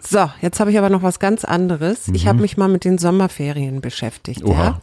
So, 0.00 0.30
jetzt 0.40 0.60
habe 0.60 0.70
ich 0.70 0.78
aber 0.78 0.90
noch 0.90 1.02
was 1.02 1.18
ganz 1.18 1.44
anderes. 1.44 2.06
Ich 2.14 2.28
habe 2.28 2.40
mich 2.40 2.56
mal 2.56 2.68
mit 2.68 2.84
den 2.84 2.98
Sommerferien 2.98 3.80
beschäftigt. 3.80 4.42
Mhm. 4.44 4.50
Oha. 4.50 4.80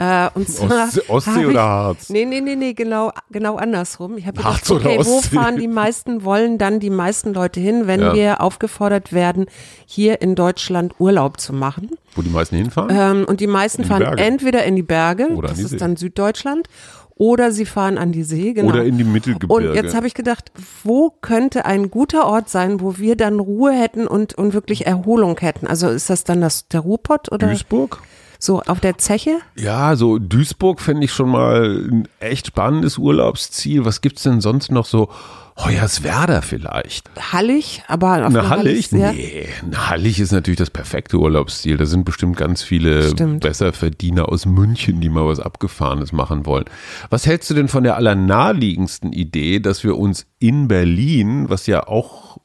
Ja. 0.00 0.26
Äh, 0.26 0.30
und 0.34 0.48
zwar 0.48 0.86
Ostsee- 0.86 1.02
Ostsee 1.10 1.46
oder 1.46 1.62
Harz? 1.62 2.08
Nee, 2.08 2.24
nee, 2.24 2.40
nee, 2.40 2.54
nee, 2.54 2.72
genau, 2.72 3.10
genau 3.30 3.56
andersrum. 3.56 4.16
Ich 4.16 4.26
habe 4.26 4.36
gedacht, 4.38 4.70
okay, 4.70 5.00
wo 5.02 5.20
fahren 5.20 5.56
die 5.58 5.66
meisten, 5.68 6.22
wollen 6.24 6.56
dann 6.56 6.78
die 6.78 6.88
meisten 6.88 7.34
Leute 7.34 7.58
hin, 7.60 7.88
wenn 7.88 8.00
Ja. 8.00 8.14
wir 8.14 8.40
aufgefordert 8.40 9.12
werden, 9.12 9.46
hier 9.86 10.22
in 10.22 10.36
Deutschland 10.36 10.94
Urlaub 11.00 11.40
zu 11.40 11.52
machen? 11.52 11.90
Wo 12.14 12.22
die 12.22 12.30
meisten 12.30 12.56
hinfahren? 12.56 12.90
Ähm, 12.92 13.24
und 13.28 13.40
die 13.40 13.48
meisten 13.48 13.82
die 13.82 13.88
fahren 13.88 14.04
Berge. 14.04 14.22
entweder 14.22 14.64
in 14.64 14.76
die 14.76 14.82
Berge, 14.84 15.30
Oder 15.30 15.48
das 15.48 15.58
ist 15.58 15.70
See. 15.70 15.76
dann 15.78 15.96
Süddeutschland, 15.96 16.68
oder 17.16 17.52
sie 17.52 17.64
fahren 17.64 17.98
an 17.98 18.12
die 18.12 18.24
See, 18.24 18.52
genau. 18.52 18.70
Oder 18.70 18.84
in 18.84 18.98
die 18.98 19.04
Mittelgebirge. 19.04 19.68
Und 19.70 19.74
jetzt 19.74 19.94
habe 19.94 20.06
ich 20.06 20.14
gedacht, 20.14 20.50
wo 20.82 21.10
könnte 21.10 21.64
ein 21.64 21.90
guter 21.90 22.26
Ort 22.26 22.48
sein, 22.48 22.80
wo 22.80 22.98
wir 22.98 23.16
dann 23.16 23.38
Ruhe 23.38 23.72
hätten 23.72 24.06
und, 24.06 24.34
und 24.34 24.52
wirklich 24.52 24.86
Erholung 24.86 25.38
hätten? 25.38 25.66
Also 25.66 25.88
ist 25.88 26.10
das 26.10 26.24
dann 26.24 26.40
das, 26.40 26.68
der 26.68 26.80
Ruhrpott 26.80 27.30
oder 27.30 27.48
Duisburg? 27.48 28.02
so 28.38 28.60
auf 28.60 28.80
der 28.80 28.98
Zeche? 28.98 29.38
Ja, 29.56 29.96
so 29.96 30.18
Duisburg 30.18 30.80
fände 30.80 31.04
ich 31.04 31.12
schon 31.12 31.30
mal 31.30 31.88
ein 31.90 32.08
echt 32.20 32.48
spannendes 32.48 32.98
Urlaubsziel. 32.98 33.84
Was 33.84 34.00
gibt's 34.00 34.24
denn 34.24 34.40
sonst 34.40 34.70
noch 34.70 34.86
so? 34.86 35.08
Hoyerswerda 35.56 36.42
vielleicht. 36.42 37.08
Hallig, 37.32 37.82
aber 37.86 38.26
auf 38.26 38.34
einer 38.34 38.48
Hallig? 38.48 38.90
ja. 38.90 39.12
Nee, 39.12 39.48
Hallig 39.74 40.18
ist 40.18 40.32
natürlich 40.32 40.58
das 40.58 40.70
perfekte 40.70 41.18
Urlaubsziel. 41.18 41.76
Da 41.76 41.86
sind 41.86 42.04
bestimmt 42.04 42.36
ganz 42.36 42.62
viele 42.62 43.10
Stimmt. 43.10 43.40
Besserverdiener 43.40 44.28
aus 44.28 44.46
München, 44.46 45.00
die 45.00 45.08
mal 45.08 45.26
was 45.26 45.38
Abgefahrenes 45.38 46.12
machen 46.12 46.44
wollen. 46.44 46.64
Was 47.08 47.26
hältst 47.26 47.50
du 47.50 47.54
denn 47.54 47.68
von 47.68 47.84
der 47.84 47.96
allernaheliegendsten 47.96 49.12
Idee, 49.12 49.60
dass 49.60 49.84
wir 49.84 49.96
uns 49.96 50.26
in 50.40 50.66
Berlin, 50.66 51.48
was 51.48 51.66
ja 51.66 51.86
auch 51.86 52.38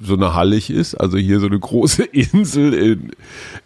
so 0.00 0.14
eine 0.14 0.34
Hallig 0.34 0.70
ist, 0.70 0.94
also 0.94 1.18
hier 1.18 1.40
so 1.40 1.46
eine 1.46 1.58
große 1.58 2.04
Insel 2.12 2.74
in, 2.74 3.10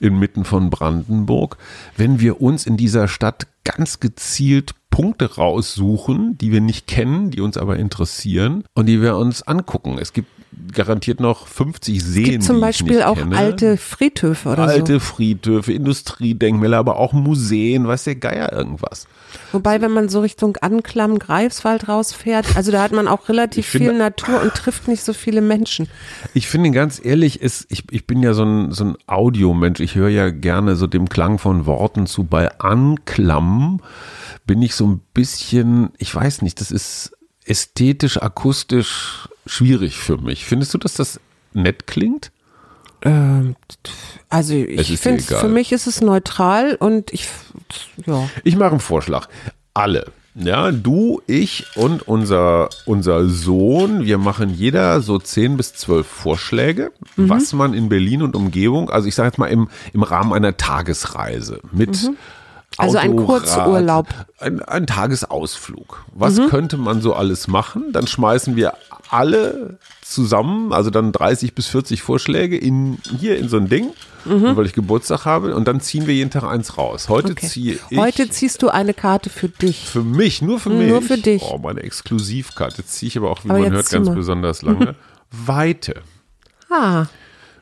inmitten 0.00 0.44
von 0.44 0.70
Brandenburg, 0.70 1.56
wenn 1.96 2.20
wir 2.20 2.40
uns 2.40 2.66
in 2.66 2.76
dieser 2.76 3.08
Stadt 3.08 3.46
ganz 3.64 4.00
gezielt 4.00 4.74
Punkte 4.90 5.36
raussuchen, 5.36 6.36
die 6.36 6.52
wir 6.52 6.60
nicht 6.60 6.86
kennen, 6.86 7.30
die 7.30 7.40
uns 7.40 7.56
aber 7.56 7.78
interessieren 7.78 8.64
und 8.74 8.86
die 8.86 9.00
wir 9.00 9.16
uns 9.16 9.42
angucken. 9.42 9.98
Es 9.98 10.12
gibt 10.12 10.28
garantiert 10.72 11.20
noch 11.20 11.46
50 11.46 12.02
Seen. 12.02 12.24
Es 12.24 12.30
gibt 12.30 12.44
zum 12.44 12.60
Beispiel 12.60 13.02
auch 13.02 13.16
kenne. 13.18 13.36
alte 13.36 13.76
Friedhöfe 13.76 14.50
oder 14.50 14.62
alte 14.64 14.94
so. 14.94 15.00
Friedhöfe, 15.00 15.72
Industriedenkmäler, 15.72 16.78
aber 16.78 16.96
auch 16.96 17.12
Museen, 17.12 17.86
weiß 17.86 18.04
der 18.04 18.16
Geier 18.16 18.52
irgendwas. 18.52 19.06
Wobei, 19.52 19.80
wenn 19.80 19.90
man 19.92 20.08
so 20.08 20.20
Richtung 20.20 20.56
Anklam, 20.58 21.18
Greifswald 21.18 21.88
rausfährt, 21.88 22.56
also 22.56 22.70
da 22.72 22.82
hat 22.82 22.92
man 22.92 23.08
auch 23.08 23.28
relativ 23.28 23.64
Ich 23.66 23.70
finde- 23.70 23.90
viel 23.90 23.98
Natur 23.98 24.42
und 24.42 24.54
trifft 24.54 24.88
nicht 24.88 25.02
so 25.02 25.12
viele 25.12 25.40
Menschen. 25.40 25.88
Ich 26.34 26.48
finde 26.48 26.70
ganz 26.70 27.00
ehrlich, 27.02 27.40
ist, 27.40 27.66
ich, 27.70 27.84
ich 27.90 28.06
bin 28.06 28.22
ja 28.22 28.34
so 28.34 28.44
ein, 28.44 28.72
so 28.72 28.84
ein 28.84 28.96
Audiomensch. 29.06 29.80
Ich 29.80 29.94
höre 29.94 30.08
ja 30.10 30.30
gerne 30.30 30.76
so 30.76 30.86
dem 30.86 31.08
Klang 31.08 31.38
von 31.38 31.66
Worten 31.66 32.06
zu. 32.06 32.24
Bei 32.24 32.58
Anklam 32.60 33.80
bin 34.46 34.60
ich 34.62 34.74
so 34.74 34.86
ein 34.86 35.00
bisschen, 35.14 35.90
ich 35.98 36.14
weiß 36.14 36.42
nicht, 36.42 36.60
das 36.60 36.70
ist 36.70 37.12
ästhetisch, 37.44 38.20
akustisch 38.22 39.28
schwierig 39.46 39.96
für 39.98 40.16
mich. 40.18 40.44
Findest 40.44 40.74
du, 40.74 40.78
dass 40.78 40.94
das 40.94 41.20
nett 41.52 41.86
klingt? 41.86 42.30
Ähm, 43.02 43.56
also 44.28 44.54
ich 44.54 44.98
finde, 44.98 45.22
für 45.22 45.48
mich 45.48 45.72
ist 45.72 45.86
es 45.86 46.00
neutral 46.00 46.76
und 46.76 47.12
ich, 47.12 47.28
ja. 48.06 48.28
Ich 48.44 48.56
mache 48.56 48.70
einen 48.70 48.80
Vorschlag. 48.80 49.28
Alle. 49.74 50.12
Ja, 50.34 50.72
du, 50.72 51.20
ich 51.26 51.66
und 51.76 52.08
unser, 52.08 52.70
unser 52.86 53.28
Sohn, 53.28 54.06
wir 54.06 54.16
machen 54.16 54.48
jeder 54.48 55.02
so 55.02 55.18
10 55.18 55.58
bis 55.58 55.74
12 55.74 56.06
Vorschläge, 56.06 56.90
Mhm. 57.16 57.28
was 57.28 57.52
man 57.52 57.74
in 57.74 57.90
Berlin 57.90 58.22
und 58.22 58.34
Umgebung, 58.34 58.88
also 58.88 59.08
ich 59.08 59.14
sage 59.14 59.28
jetzt 59.28 59.36
mal 59.38 59.48
im, 59.48 59.68
im 59.92 60.02
Rahmen 60.02 60.32
einer 60.32 60.56
Tagesreise 60.56 61.60
mit 61.70 62.10
Also 62.78 62.98
ein 62.98 63.16
Kurzurlaub. 63.16 64.08
Mhm. 64.08 64.14
Ein, 64.38 64.62
ein 64.62 64.86
Tagesausflug. 64.86 66.04
Was 66.14 66.40
könnte 66.48 66.76
man 66.76 67.00
so 67.02 67.14
alles 67.14 67.48
machen? 67.48 67.92
Dann 67.92 68.06
schmeißen 68.06 68.56
wir 68.56 68.74
alle 69.10 69.78
zusammen, 70.02 70.72
also 70.72 70.90
dann 70.90 71.12
30 71.12 71.54
bis 71.54 71.66
40 71.68 72.02
Vorschläge 72.02 72.56
in, 72.56 72.98
hier 73.18 73.38
in 73.38 73.48
so 73.48 73.56
ein 73.58 73.68
Ding, 73.68 73.90
weil 74.24 74.66
ich 74.66 74.72
Geburtstag 74.72 75.24
habe 75.24 75.54
und 75.54 75.66
dann 75.68 75.80
ziehen 75.80 76.06
wir 76.06 76.14
jeden 76.14 76.30
Tag 76.30 76.44
eins 76.44 76.76
raus. 76.78 77.08
Heute 77.08 77.28
Mhm. 77.28 77.32
Okay. 77.32 77.46
ziehe 77.46 77.78
ich 77.90 77.98
Heute 77.98 78.28
ziehst 78.30 78.62
du 78.62 78.68
eine 78.68 78.94
Karte 78.94 79.30
für 79.30 79.48
dich. 79.48 79.86
für 79.86 80.02
mich, 80.02 80.42
nur 80.42 80.58
für 80.60 80.70
mich. 80.70 80.88
Nur 80.88 81.02
für 81.02 81.18
dich. 81.18 81.42
Oh, 81.42 81.58
meine 81.58 81.80
Exklusivkarte. 81.82 82.78
Jetzt 82.78 82.94
ziehe 82.94 83.08
ich 83.08 83.16
aber 83.18 83.30
auch, 83.30 83.44
wie 83.44 83.50
Aber 83.50 83.58
man 83.60 83.72
hört, 83.72 83.90
ganz 83.90 84.08
besonders 84.10 84.62
lange. 84.62 84.94
Weite. 85.30 85.96
Ah, 86.70 87.06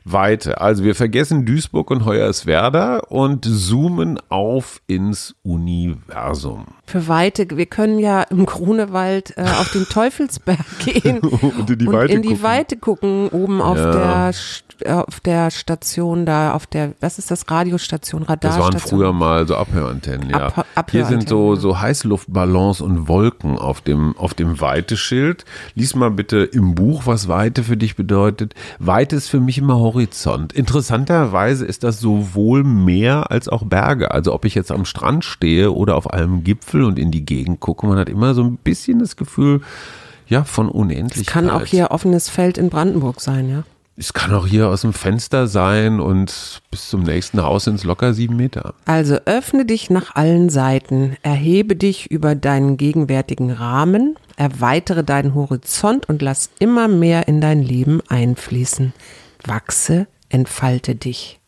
Weite. 0.03 0.59
Also 0.61 0.83
wir 0.83 0.95
vergessen 0.95 1.45
Duisburg 1.45 1.91
und 1.91 2.05
Hoyerswerda 2.05 2.97
und 3.09 3.45
zoomen 3.45 4.19
auf 4.29 4.81
ins 4.87 5.35
Universum. 5.43 6.65
für 6.85 7.07
Weite. 7.07 7.47
Wir 7.51 7.65
können 7.67 7.99
ja 7.99 8.23
im 8.23 8.45
Grunewald 8.45 9.37
äh, 9.37 9.41
auf 9.43 9.71
den 9.71 9.85
Teufelsberg 9.89 10.59
gehen 10.83 11.19
Und 11.19 11.69
in 11.69 11.77
die 11.77 11.87
und 11.87 11.93
Weite 11.93 12.13
in 12.13 12.21
die 12.21 12.29
gucken. 12.29 12.43
Weite 12.43 12.77
gucken, 12.77 13.29
oben 13.29 13.61
auf 13.61 13.77
Ja. 13.77 13.91
der 13.91 14.33
St- 14.33 14.63
äh, 14.63 14.70
auf 14.87 15.19
der 15.19 15.51
Station 15.51 16.25
da, 16.25 16.53
auf 16.53 16.67
der, 16.67 16.93
was 16.99 17.17
ist 17.19 17.31
das, 17.31 17.49
Radiostation, 17.49 18.21
Das 18.21 18.29
Radarstation. 18.29 18.73
waren 18.73 18.79
früher 18.79 19.13
mal 19.13 19.47
so 19.47 19.55
Abhörantennen, 19.55 20.29
ja. 20.29 20.47
Ab- 20.75 20.91
Hier 20.91 21.05
sind 21.05 21.27
so, 21.29 21.35
Abhörantennen, 21.53 21.61
so 21.61 21.79
Heißluftballons 21.81 22.81
und 22.81 23.07
Wolken 23.07 23.57
auf 23.57 23.81
dem, 23.81 24.17
auf 24.17 24.33
dem 24.33 24.59
Weiteschild. 24.61 25.45
Lies 25.75 25.95
mal 25.95 26.11
bitte 26.11 26.37
im 26.39 26.75
Buch, 26.75 27.03
was 27.05 27.27
Weite 27.27 27.63
für 27.63 27.77
dich 27.77 27.95
bedeutet. 27.95 28.53
Weite 28.79 29.15
ist 29.15 29.29
für 29.29 29.39
mich 29.39 29.57
immer 29.57 29.75
Horizont. 29.77 30.53
Interessanterweise 30.53 31.65
ist 31.65 31.83
das 31.83 31.99
sowohl 31.99 32.63
Meer 32.63 33.31
als 33.31 33.47
auch 33.47 33.63
Berge. 33.63 34.11
Also 34.11 34.33
ob 34.33 34.45
ich 34.45 34.55
jetzt 34.55 34.71
am 34.71 34.85
Strand 34.85 35.25
stehe 35.25 35.71
oder 35.73 35.95
auf 35.95 36.09
einem 36.11 36.43
Gipfel 36.43 36.83
und 36.83 36.99
in 36.99 37.11
die 37.11 37.25
Gegend 37.25 37.59
gucke, 37.59 37.85
man 37.87 37.97
hat 37.97 38.09
immer 38.09 38.33
so 38.33 38.43
ein 38.43 38.57
bisschen 38.57 38.99
das 38.99 39.15
Gefühl, 39.15 39.61
ja, 40.27 40.43
von 40.45 40.69
Unendlichkeit. 40.69 41.27
Kann 41.33 41.49
auch 41.49 41.65
hier 41.65 41.91
offenes 41.91 42.29
Feld 42.29 42.57
in 42.57 42.69
Brandenburg 42.69 43.19
sein, 43.19 43.49
ja. 43.49 43.63
Es 44.01 44.13
kann 44.13 44.33
auch 44.33 44.47
hier 44.47 44.67
aus 44.67 44.81
dem 44.81 44.93
Fenster 44.93 45.45
sein 45.45 45.99
und 45.99 46.63
bis 46.71 46.89
zum 46.89 47.03
nächsten 47.03 47.43
Haus 47.43 47.65
sind 47.65 47.75
es 47.75 47.83
locker 47.83 48.15
sieben 48.15 48.35
Meter. 48.35 48.73
Also 48.85 49.17
öffne 49.25 49.63
dich 49.63 49.91
nach 49.91 50.15
allen 50.15 50.49
Seiten, 50.49 51.17
erhebe 51.21 51.75
dich 51.75 52.09
über 52.09 52.33
deinen 52.33 52.77
gegenwärtigen 52.77 53.51
Rahmen, 53.51 54.15
erweitere 54.37 55.03
deinen 55.03 55.35
Horizont 55.35 56.09
und 56.09 56.23
lass 56.23 56.49
immer 56.57 56.87
mehr 56.87 57.27
in 57.27 57.41
dein 57.41 57.61
Leben 57.61 58.01
einfließen. 58.09 58.91
Wachse, 59.45 60.07
entfalte 60.29 60.95
dich. 60.95 61.39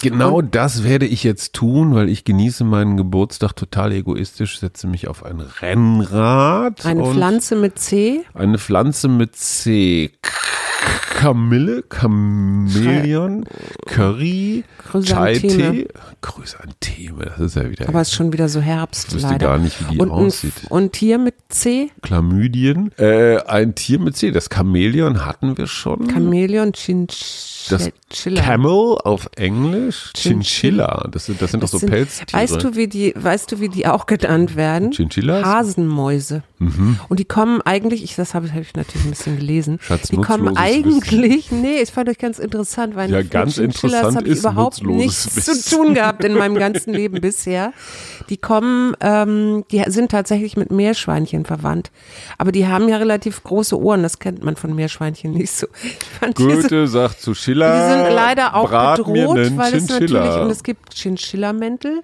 Genau 0.00 0.40
das 0.40 0.84
werde 0.84 1.04
ich 1.04 1.22
jetzt 1.22 1.52
tun, 1.52 1.94
weil 1.94 2.08
ich 2.08 2.24
genieße 2.24 2.64
meinen 2.64 2.96
Geburtstag 2.96 3.52
total 3.56 3.92
egoistisch, 3.92 4.58
setze 4.58 4.86
mich 4.86 5.06
auf 5.06 5.22
ein 5.22 5.40
Rennrad. 5.40 6.86
Eine 6.86 7.02
und 7.02 7.14
Pflanze 7.14 7.56
mit 7.56 7.78
C, 7.78 8.22
Eine 8.32 8.58
Pflanze 8.58 9.08
mit 9.08 9.36
C. 9.36 10.12
Kamille, 11.14 11.84
Chamäleon, 11.88 13.44
Curry. 13.86 14.64
Chai-Tee. 15.02 15.88
Chrysantheme, 16.20 17.24
das 17.24 17.40
ist 17.40 17.56
ja 17.56 17.68
wieder. 17.70 17.88
aber 17.88 18.00
es 18.00 18.08
ist 18.08 18.14
schon 18.14 18.32
wieder 18.32 18.48
so 18.48 18.60
Herbst 18.60 19.08
Ich 19.08 19.14
wüsste 19.14 19.28
leider. 19.30 19.46
gar 19.48 19.58
nicht, 19.58 19.80
wie 19.80 19.94
die 19.94 19.98
und, 20.00 20.08
ein- 20.08 20.12
aussieht. 20.26 20.52
und 20.68 20.94
hier 20.96 21.18
mit 21.18 21.34
C, 21.48 21.90
Chlamydien. 22.02 22.92
Äh, 22.98 23.38
ein 23.46 23.74
Tier 23.74 23.98
mit 23.98 24.16
C. 24.16 24.30
Das 24.30 24.48
Chamäleon 24.52 25.26
hatten 25.26 25.56
wir 25.58 25.66
schon. 25.66 26.08
Chamäleon, 26.10 26.72
das 26.72 27.90
Chinchilla. 28.10 28.42
Camel 28.42 28.98
auf 29.04 29.28
Englisch. 29.36 30.12
Chinchilla. 30.16 31.08
Das 31.10 31.26
sind, 31.26 31.42
das 31.42 31.50
sind 31.50 31.62
doch 31.62 31.68
so 31.68 31.78
sind- 31.78 31.90
Pelztiere. 31.90 32.40
Weißt 32.40 32.62
du, 32.62 32.76
wie 32.76 32.86
die, 32.88 33.12
weißt 33.16 33.50
du, 33.52 33.60
wie 33.60 33.68
die 33.68 33.86
auch 33.86 34.06
genannt 34.06 34.54
werden? 34.56 34.92
Chinchillas? 34.92 35.40
Mhm. 35.44 35.50
Hasenmäuse. 35.50 36.42
Und 37.08 37.20
die 37.20 37.24
kommen 37.26 37.60
eigentlich, 37.62 38.02
ich, 38.04 38.14
das 38.16 38.32
habe 38.34 38.50
hab 38.52 38.60
ich 38.62 38.74
natürlich 38.74 39.04
ein 39.06 39.10
bisschen 39.10 39.36
gelesen. 39.36 39.78
Schatz, 39.82 40.08
die 40.08 40.16
kommen 40.16 40.44
nutzloses 40.44 40.64
eigentlich, 40.74 41.50
nee, 41.50 41.80
ich 41.82 41.90
fand 41.90 42.08
euch 42.08 42.18
ganz 42.18 42.38
interessant, 42.38 42.96
weil 42.96 43.10
Ja, 43.10 43.18
mit 43.18 43.30
ganz 43.30 43.58
interessant 43.58 44.16
habe 44.16 44.28
ich 44.28 44.38
überhaupt 44.38 44.82
nichts 44.84 45.36
Wissen. 45.36 45.54
zu 45.54 45.76
tun 45.76 45.94
gehabt 45.94 46.24
in 46.24 46.34
meinem 46.34 46.54
ganzen 46.56 46.92
Leben 46.92 47.20
bisher. 47.20 47.72
Die 48.28 48.36
kommen, 48.36 48.94
ähm, 49.00 49.64
die 49.70 49.82
sind 49.88 50.10
tatsächlich 50.10 50.56
mit 50.56 50.70
Meerschweinchen 50.70 51.44
verwandt. 51.44 51.90
Aber 52.38 52.52
die 52.52 52.66
haben 52.66 52.88
ja 52.88 52.96
relativ 52.96 53.42
große 53.42 53.78
Ohren, 53.80 54.02
das 54.02 54.18
kennt 54.18 54.42
man 54.44 54.56
von 54.56 54.74
Meerschweinchen 54.74 55.32
nicht 55.32 55.52
so. 55.52 55.66
Goethe 56.34 56.86
sagt 56.88 57.20
zu 57.20 57.34
Schiller. 57.34 57.74
die 57.74 57.92
sind 58.04 58.14
leider 58.14 58.54
auch 58.54 58.68
bedroht, 58.96 59.36
weil 59.56 59.74
es 59.74 59.88
natürlich, 59.88 60.12
und 60.36 60.50
es 60.50 60.62
gibt 60.62 60.94
Chinchilla-Mäntel. 60.94 62.02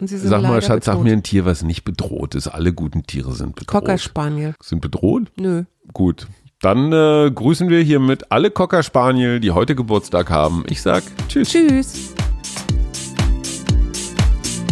Und 0.00 0.08
sie 0.08 0.18
sind 0.18 0.28
Sag 0.28 0.42
mal, 0.42 0.60
Schatz, 0.60 0.86
sag 0.86 0.94
bedroht. 0.94 1.04
mir 1.04 1.12
ein 1.12 1.22
Tier, 1.22 1.44
was 1.44 1.62
nicht 1.62 1.84
bedroht 1.84 2.34
ist. 2.34 2.48
Alle 2.48 2.72
guten 2.72 3.04
Tiere 3.06 3.32
sind 3.32 3.54
bedroht. 3.54 3.68
Cocker 3.82 3.96
Spaniel. 3.98 4.54
Sind 4.60 4.80
bedroht? 4.80 5.30
Nö. 5.36 5.64
Gut. 5.92 6.26
Dann 6.64 6.94
äh, 6.94 7.30
grüßen 7.30 7.68
wir 7.68 7.82
hiermit 7.82 8.32
alle 8.32 8.50
Cocker 8.50 8.82
Spaniel, 8.82 9.38
die 9.38 9.50
heute 9.50 9.74
Geburtstag 9.74 10.30
haben. 10.30 10.64
Ich 10.66 10.80
sag 10.80 11.02
Tschüss. 11.28 11.50
Tschüss. 11.50 12.14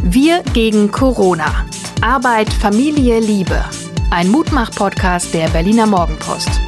Wir 0.03 0.43
gegen 0.55 0.91
Corona. 0.91 1.67
Arbeit, 2.01 2.51
Familie, 2.51 3.21
Liebe. 3.21 3.63
Ein 4.11 4.31
Mutmach-Podcast 4.31 5.35
der 5.35 5.49
Berliner 5.49 5.87
Morgenpost. 5.87 6.62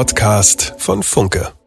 Podcast 0.00 0.72
von 0.78 1.02
Funke. 1.02 1.59